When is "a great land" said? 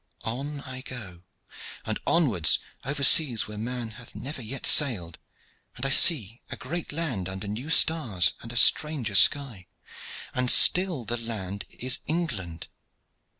6.49-7.29